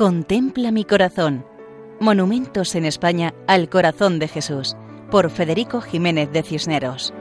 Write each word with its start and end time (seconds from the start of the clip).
Contempla 0.00 0.70
mi 0.70 0.86
corazón. 0.86 1.44
Monumentos 2.00 2.74
en 2.74 2.86
España 2.86 3.34
al 3.46 3.68
corazón 3.68 4.18
de 4.18 4.28
Jesús, 4.28 4.74
por 5.10 5.30
Federico 5.30 5.82
Jiménez 5.82 6.32
de 6.32 6.42
Cisneros. 6.42 7.12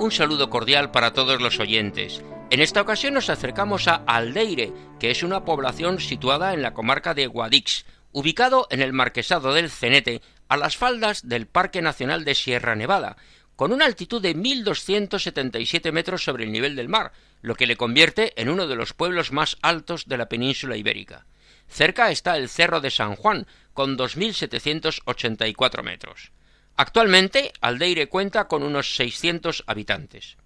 Un 0.00 0.10
saludo 0.10 0.50
cordial 0.50 0.90
para 0.90 1.12
todos 1.12 1.40
los 1.40 1.60
oyentes. 1.60 2.24
En 2.50 2.60
esta 2.60 2.80
ocasión 2.80 3.14
nos 3.14 3.30
acercamos 3.30 3.86
a 3.86 4.02
Aldeire, 4.04 4.72
que 4.98 5.12
es 5.12 5.22
una 5.22 5.44
población 5.44 6.00
situada 6.00 6.52
en 6.52 6.62
la 6.62 6.74
comarca 6.74 7.14
de 7.14 7.28
Guadix, 7.28 7.86
ubicado 8.10 8.66
en 8.70 8.82
el 8.82 8.92
marquesado 8.92 9.54
del 9.54 9.70
Cenete, 9.70 10.22
a 10.48 10.56
las 10.56 10.76
faldas 10.76 11.28
del 11.28 11.46
Parque 11.46 11.82
Nacional 11.82 12.24
de 12.24 12.34
Sierra 12.34 12.74
Nevada, 12.74 13.16
con 13.56 13.72
una 13.72 13.86
altitud 13.86 14.22
de 14.22 14.36
1.277 14.36 15.90
metros 15.90 16.22
sobre 16.22 16.44
el 16.44 16.52
nivel 16.52 16.76
del 16.76 16.88
mar, 16.88 17.12
lo 17.40 17.54
que 17.54 17.66
le 17.66 17.76
convierte 17.76 18.40
en 18.40 18.48
uno 18.50 18.66
de 18.66 18.76
los 18.76 18.92
pueblos 18.92 19.32
más 19.32 19.56
altos 19.62 20.06
de 20.06 20.18
la 20.18 20.28
península 20.28 20.76
ibérica. 20.76 21.26
Cerca 21.66 22.10
está 22.10 22.36
el 22.36 22.48
Cerro 22.48 22.80
de 22.80 22.90
San 22.90 23.16
Juan, 23.16 23.46
con 23.72 23.98
2.784 23.98 25.82
metros. 25.82 26.32
Actualmente, 26.76 27.52
Aldeire 27.60 28.08
cuenta 28.08 28.46
con 28.46 28.62
unos 28.62 28.94
600 28.96 29.64
habitantes. 29.66 30.36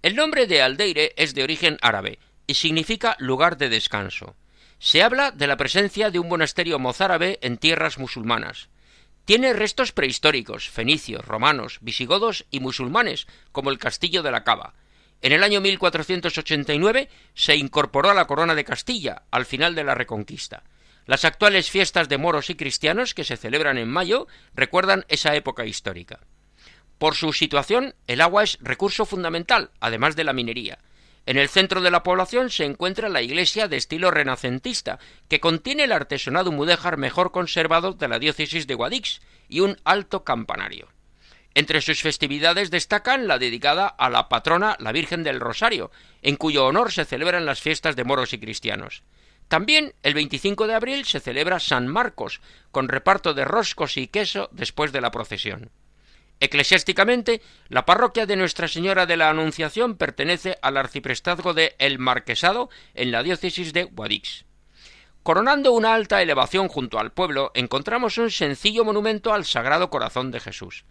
El 0.00 0.16
nombre 0.16 0.46
de 0.46 0.62
Aldeire 0.62 1.12
es 1.16 1.34
de 1.34 1.42
origen 1.42 1.76
árabe 1.82 2.18
y 2.46 2.54
significa 2.54 3.16
lugar 3.18 3.58
de 3.58 3.68
descanso. 3.68 4.36
Se 4.78 5.02
habla 5.02 5.32
de 5.32 5.46
la 5.46 5.56
presencia 5.56 6.10
de 6.10 6.18
un 6.18 6.28
monasterio 6.28 6.78
mozárabe 6.78 7.38
en 7.42 7.58
tierras 7.58 7.98
musulmanas. 7.98 8.68
Tiene 9.28 9.52
restos 9.52 9.92
prehistóricos, 9.92 10.70
fenicios, 10.70 11.22
romanos, 11.22 11.80
visigodos 11.82 12.46
y 12.50 12.60
musulmanes, 12.60 13.26
como 13.52 13.68
el 13.68 13.76
castillo 13.76 14.22
de 14.22 14.30
la 14.30 14.42
Cava. 14.42 14.72
En 15.20 15.32
el 15.32 15.44
año 15.44 15.60
1489 15.60 17.10
se 17.34 17.54
incorporó 17.54 18.08
a 18.08 18.14
la 18.14 18.26
corona 18.26 18.54
de 18.54 18.64
Castilla, 18.64 19.24
al 19.30 19.44
final 19.44 19.74
de 19.74 19.84
la 19.84 19.94
Reconquista. 19.94 20.62
Las 21.04 21.26
actuales 21.26 21.68
fiestas 21.68 22.08
de 22.08 22.16
moros 22.16 22.48
y 22.48 22.54
cristianos, 22.54 23.12
que 23.12 23.24
se 23.24 23.36
celebran 23.36 23.76
en 23.76 23.90
mayo, 23.90 24.28
recuerdan 24.54 25.04
esa 25.08 25.34
época 25.34 25.66
histórica. 25.66 26.20
Por 26.96 27.14
su 27.14 27.34
situación, 27.34 27.94
el 28.06 28.22
agua 28.22 28.44
es 28.44 28.56
recurso 28.62 29.04
fundamental, 29.04 29.72
además 29.78 30.16
de 30.16 30.24
la 30.24 30.32
minería. 30.32 30.78
En 31.28 31.36
el 31.36 31.50
centro 31.50 31.82
de 31.82 31.90
la 31.90 32.02
población 32.02 32.48
se 32.48 32.64
encuentra 32.64 33.10
la 33.10 33.20
iglesia 33.20 33.68
de 33.68 33.76
estilo 33.76 34.10
renacentista, 34.10 34.98
que 35.28 35.40
contiene 35.40 35.84
el 35.84 35.92
artesonado 35.92 36.52
mudéjar 36.52 36.96
mejor 36.96 37.32
conservado 37.32 37.92
de 37.92 38.08
la 38.08 38.18
diócesis 38.18 38.66
de 38.66 38.72
Guadix 38.72 39.20
y 39.46 39.60
un 39.60 39.76
alto 39.84 40.24
campanario. 40.24 40.88
Entre 41.52 41.82
sus 41.82 42.00
festividades 42.00 42.70
destacan 42.70 43.28
la 43.28 43.38
dedicada 43.38 43.88
a 43.88 44.08
la 44.08 44.30
patrona 44.30 44.78
la 44.80 44.90
Virgen 44.90 45.22
del 45.22 45.38
Rosario, 45.38 45.90
en 46.22 46.36
cuyo 46.36 46.64
honor 46.64 46.92
se 46.92 47.04
celebran 47.04 47.44
las 47.44 47.60
fiestas 47.60 47.94
de 47.94 48.04
moros 48.04 48.32
y 48.32 48.40
cristianos. 48.40 49.02
También 49.48 49.92
el 50.02 50.14
25 50.14 50.66
de 50.66 50.76
abril 50.76 51.04
se 51.04 51.20
celebra 51.20 51.60
San 51.60 51.88
Marcos, 51.88 52.40
con 52.70 52.88
reparto 52.88 53.34
de 53.34 53.44
roscos 53.44 53.98
y 53.98 54.08
queso 54.08 54.48
después 54.50 54.92
de 54.92 55.02
la 55.02 55.10
procesión. 55.10 55.72
Eclesiásticamente, 56.40 57.42
la 57.68 57.84
parroquia 57.84 58.26
de 58.26 58.36
Nuestra 58.36 58.68
Señora 58.68 59.06
de 59.06 59.16
la 59.16 59.28
Anunciación 59.28 59.96
pertenece 59.96 60.56
al 60.62 60.76
arciprestazgo 60.76 61.52
de 61.52 61.74
El 61.78 61.98
Marquesado 61.98 62.70
en 62.94 63.10
la 63.10 63.22
diócesis 63.22 63.72
de 63.72 63.84
Guadix. 63.84 64.44
Coronando 65.24 65.72
una 65.72 65.94
alta 65.94 66.22
elevación 66.22 66.68
junto 66.68 66.98
al 66.98 67.12
pueblo, 67.12 67.50
encontramos 67.54 68.18
un 68.18 68.30
sencillo 68.30 68.84
monumento 68.84 69.32
al 69.34 69.44
Sagrado 69.44 69.90
Corazón 69.90 70.30
de 70.30 70.40
Jesús. 70.40 70.84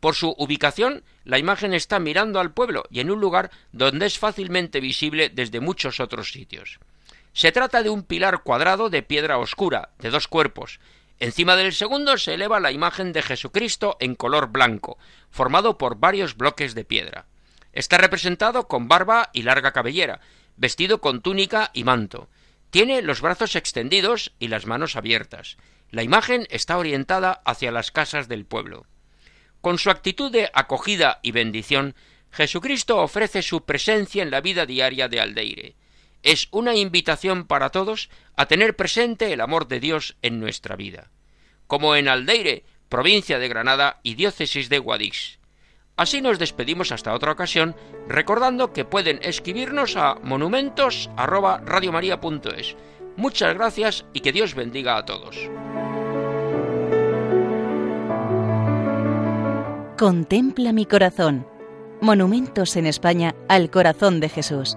Por 0.00 0.14
su 0.14 0.34
ubicación, 0.38 1.04
la 1.24 1.38
imagen 1.38 1.74
está 1.74 1.98
mirando 1.98 2.40
al 2.40 2.52
pueblo 2.52 2.84
y 2.90 3.00
en 3.00 3.10
un 3.10 3.20
lugar 3.20 3.50
donde 3.72 4.06
es 4.06 4.18
fácilmente 4.18 4.80
visible 4.80 5.28
desde 5.28 5.60
muchos 5.60 6.00
otros 6.00 6.32
sitios. 6.32 6.80
Se 7.32 7.52
trata 7.52 7.82
de 7.82 7.90
un 7.90 8.02
pilar 8.02 8.42
cuadrado 8.42 8.90
de 8.90 9.02
piedra 9.02 9.38
oscura, 9.38 9.90
de 9.98 10.10
dos 10.10 10.28
cuerpos, 10.28 10.80
Encima 11.24 11.56
del 11.56 11.72
segundo 11.72 12.18
se 12.18 12.34
eleva 12.34 12.60
la 12.60 12.70
imagen 12.70 13.14
de 13.14 13.22
Jesucristo 13.22 13.96
en 13.98 14.14
color 14.14 14.48
blanco, 14.48 14.98
formado 15.30 15.78
por 15.78 15.98
varios 15.98 16.36
bloques 16.36 16.74
de 16.74 16.84
piedra. 16.84 17.24
Está 17.72 17.96
representado 17.96 18.68
con 18.68 18.88
barba 18.88 19.30
y 19.32 19.40
larga 19.40 19.72
cabellera, 19.72 20.20
vestido 20.58 21.00
con 21.00 21.22
túnica 21.22 21.70
y 21.72 21.82
manto. 21.82 22.28
Tiene 22.68 23.00
los 23.00 23.22
brazos 23.22 23.56
extendidos 23.56 24.34
y 24.38 24.48
las 24.48 24.66
manos 24.66 24.96
abiertas. 24.96 25.56
La 25.90 26.02
imagen 26.02 26.46
está 26.50 26.76
orientada 26.76 27.40
hacia 27.46 27.72
las 27.72 27.90
casas 27.90 28.28
del 28.28 28.44
pueblo. 28.44 28.84
Con 29.62 29.78
su 29.78 29.88
actitud 29.88 30.30
de 30.30 30.50
acogida 30.52 31.20
y 31.22 31.32
bendición, 31.32 31.94
Jesucristo 32.32 32.98
ofrece 32.98 33.40
su 33.40 33.64
presencia 33.64 34.22
en 34.22 34.30
la 34.30 34.42
vida 34.42 34.66
diaria 34.66 35.08
de 35.08 35.20
Aldeire 35.20 35.76
es 36.24 36.48
una 36.50 36.74
invitación 36.74 37.46
para 37.46 37.70
todos 37.70 38.10
a 38.34 38.46
tener 38.46 38.74
presente 38.74 39.32
el 39.32 39.40
amor 39.40 39.68
de 39.68 39.78
Dios 39.78 40.16
en 40.22 40.40
nuestra 40.40 40.74
vida, 40.74 41.12
como 41.68 41.94
en 41.94 42.08
Aldeire, 42.08 42.64
provincia 42.88 43.38
de 43.38 43.46
Granada 43.48 44.00
y 44.02 44.16
diócesis 44.16 44.68
de 44.68 44.78
Guadix. 44.78 45.38
Así 45.96 46.20
nos 46.20 46.40
despedimos 46.40 46.90
hasta 46.90 47.14
otra 47.14 47.30
ocasión, 47.30 47.76
recordando 48.08 48.72
que 48.72 48.84
pueden 48.84 49.20
escribirnos 49.22 49.94
a 49.96 50.16
monumentos@radiomaria.es. 50.16 52.74
Muchas 53.16 53.54
gracias 53.54 54.04
y 54.12 54.18
que 54.20 54.32
Dios 54.32 54.56
bendiga 54.56 54.96
a 54.96 55.04
todos. 55.04 55.38
Contempla 59.96 60.72
mi 60.72 60.86
corazón. 60.86 61.46
Monumentos 62.00 62.74
en 62.74 62.86
España 62.86 63.36
al 63.48 63.70
corazón 63.70 64.18
de 64.18 64.28
Jesús 64.28 64.76